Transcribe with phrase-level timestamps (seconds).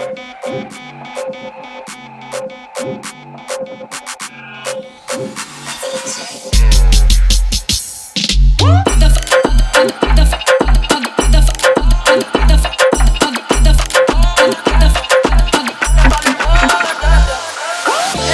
[0.00, 0.06] Elle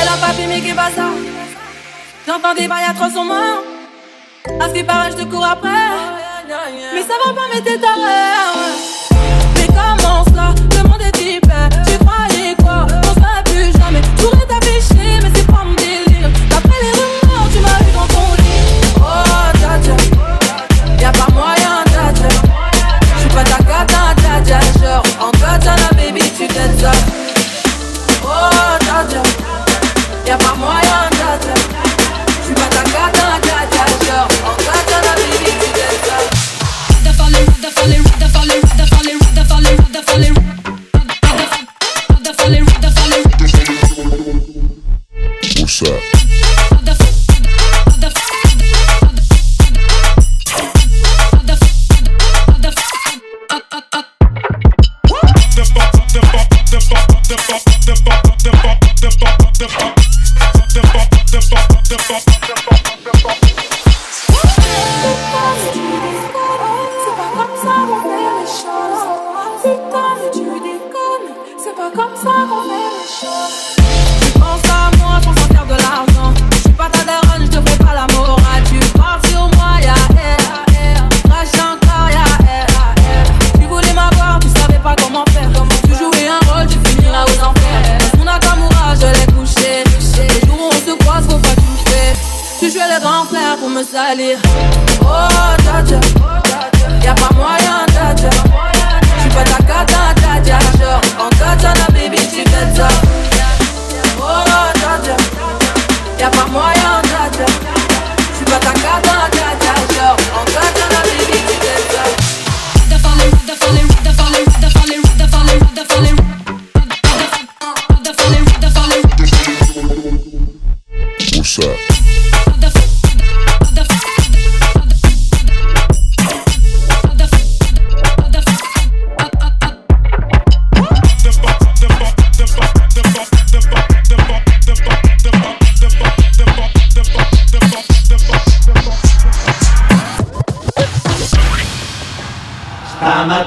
[0.08, 1.02] a pas filmé qui passa.
[2.26, 3.34] J'entends des baillats trop sombres.
[4.60, 5.70] A fille parache de cour après.
[6.94, 8.53] Mais ça va pas, mais t'es ta mère.
[59.64, 59.96] the fuck,
[60.74, 62.73] the fuck, the.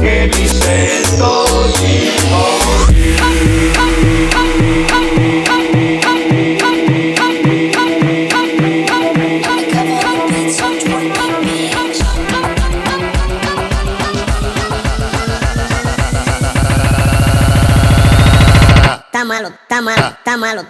[0.00, 0.28] que
[19.28, 20.66] malo, tá malo, tá malo.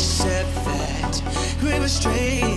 [0.00, 1.22] said that
[1.62, 2.49] we were straight.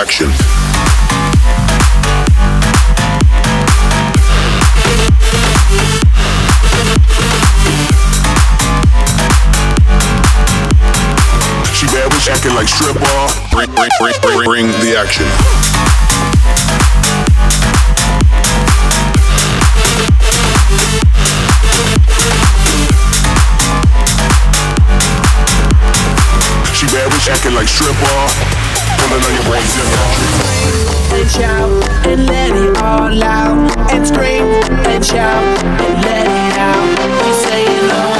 [0.00, 0.30] reaction.
[11.74, 13.00] She bad, was acting like stripper.
[13.50, 15.26] Bring, bring, bring, bring, bring the action.
[27.28, 28.59] acting like stripper
[29.08, 29.74] pulling on your boy's.
[31.12, 31.70] And shout
[32.06, 33.92] and let it all out.
[33.92, 34.44] And scream
[34.86, 36.88] and shout and let it out.
[37.24, 38.19] We say it oh, all.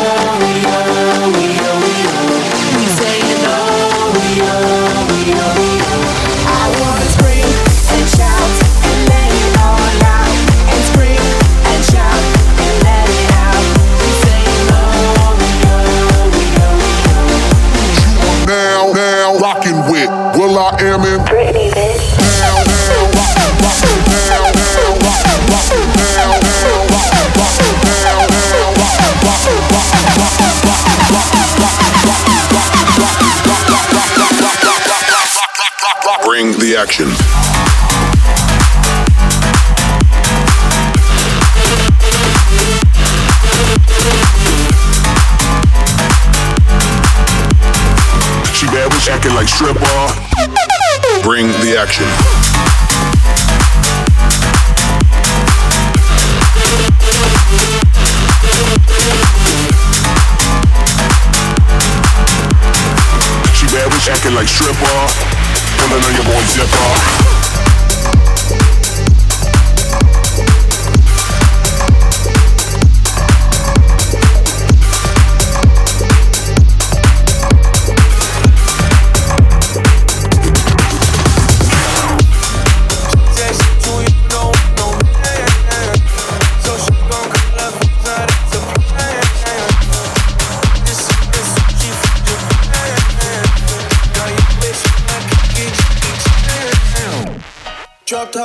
[36.81, 37.11] Bring the action.
[48.55, 49.85] She bad bitch acting like stripper.
[51.23, 52.07] Bring the action.
[64.09, 65.40] Acting like stripper.
[65.91, 67.40] Pulling on your boy zipper.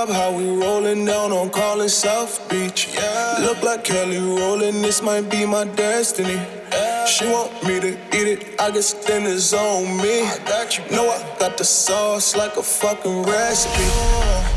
[0.08, 2.90] How we rolling down on calling South Beach.
[2.94, 3.38] Yeah.
[3.42, 6.40] Look like Kelly Rowland, this might be my destiny.
[6.72, 7.06] Yeah.
[7.06, 10.22] She want me to eat it, I guess then it's on me.
[10.22, 10.84] I got you.
[10.96, 13.90] Know I got the sauce like a fucking recipe.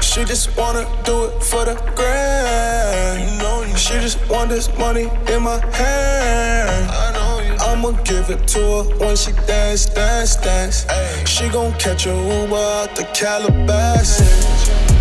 [0.02, 3.30] She just wanna do it for the grand.
[3.30, 6.90] You know, she just want this money in my hand.
[6.90, 10.84] I know I'ma give it to her when she dance, dance, dance.
[10.90, 11.24] Ay.
[11.24, 14.57] She gon' catch a Uber out the Calabasas.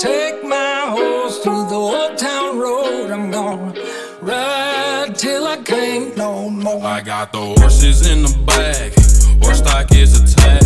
[0.00, 3.10] take my horse through the old town road.
[3.10, 3.74] I'm gonna
[4.22, 6.82] ride till I can't no more.
[6.82, 8.92] I got the horses in the back,
[9.42, 10.59] horse tack is attached.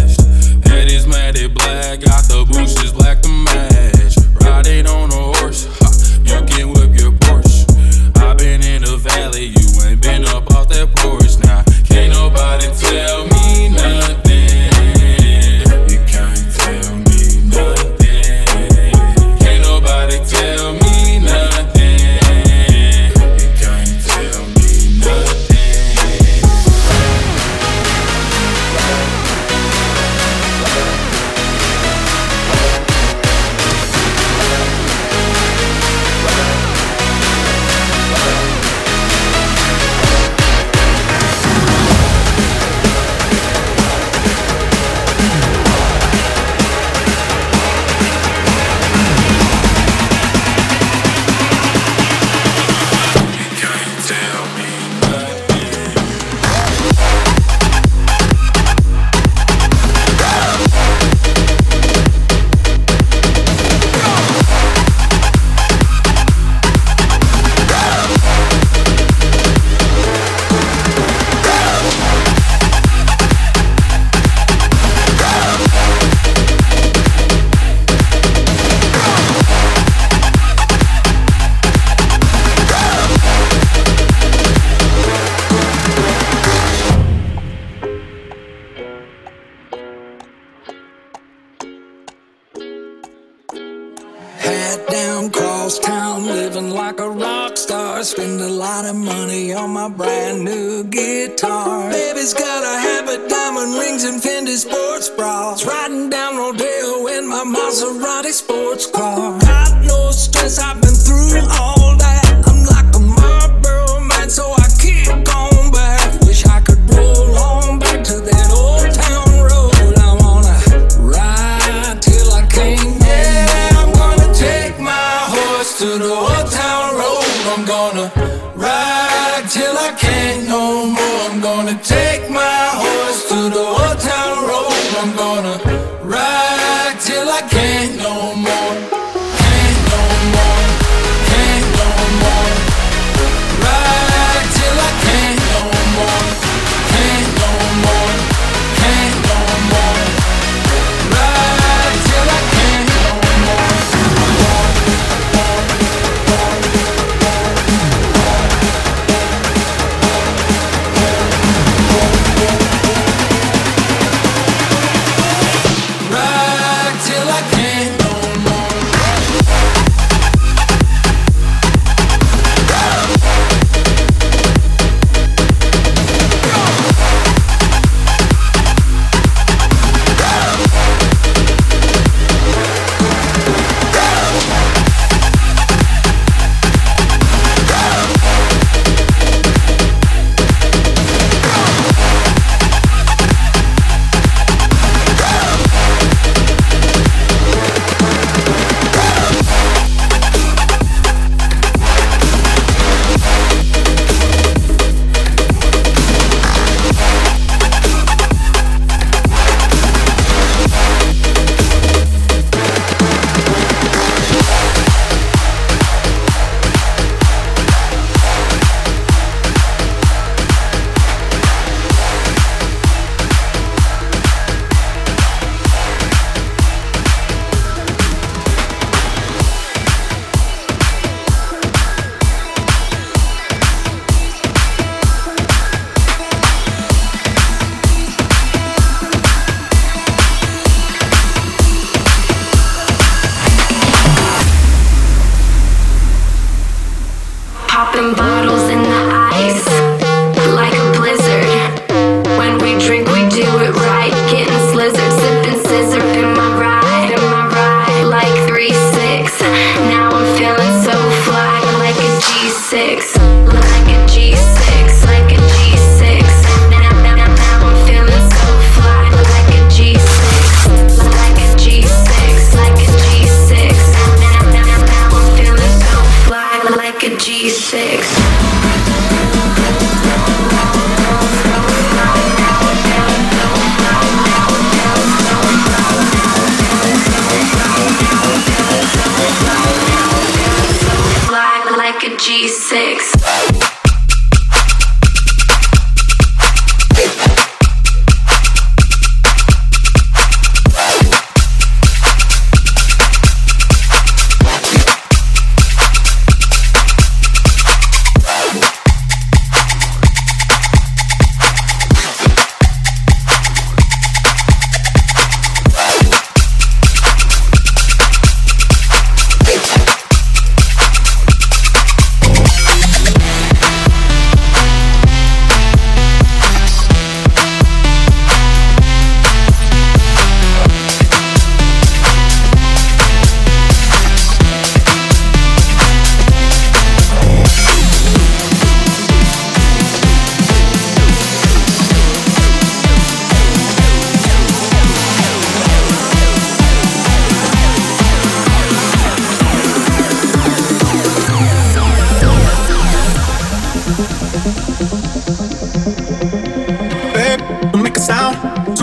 [277.97, 278.25] mix.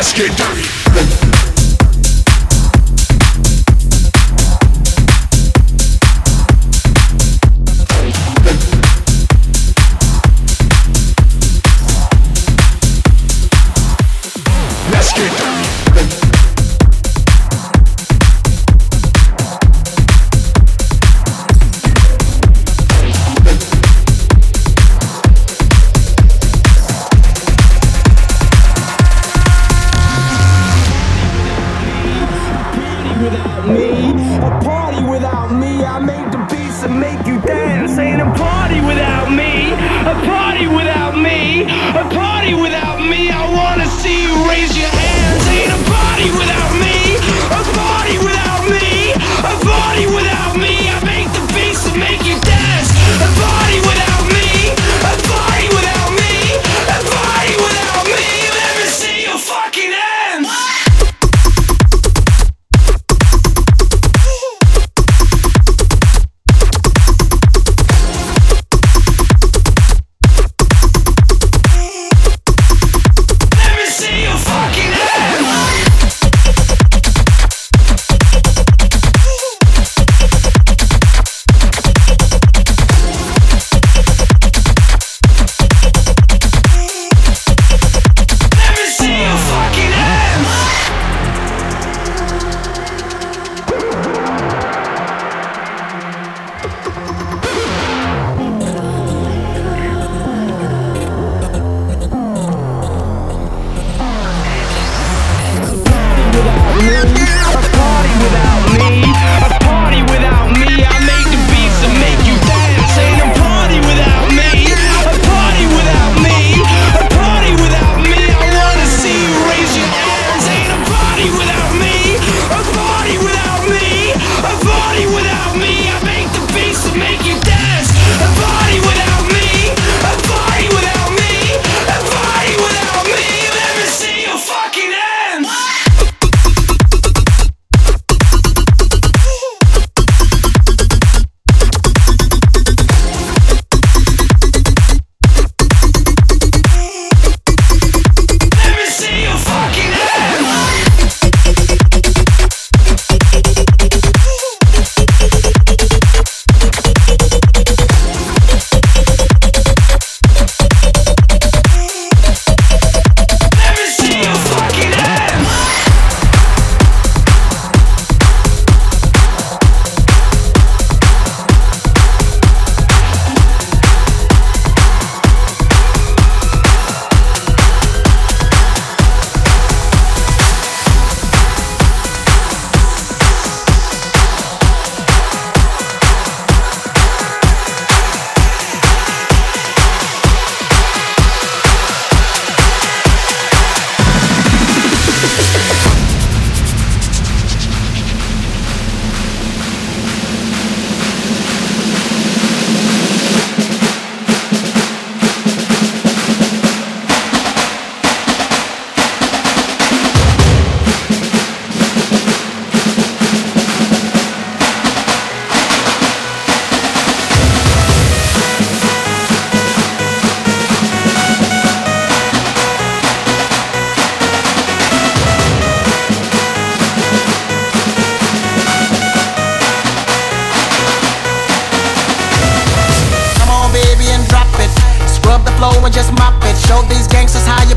[0.00, 0.79] Let's get dirty.